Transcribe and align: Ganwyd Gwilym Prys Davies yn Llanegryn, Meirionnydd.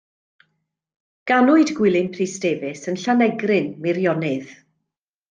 Ganwyd 1.31 1.73
Gwilym 1.79 2.09
Prys 2.15 2.33
Davies 2.45 2.81
yn 2.93 2.97
Llanegryn, 3.03 3.69
Meirionnydd. 3.85 4.57